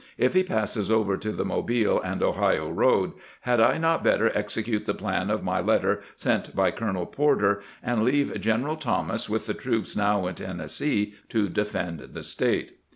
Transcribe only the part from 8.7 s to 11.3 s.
Thomas with the troops now in Tennessee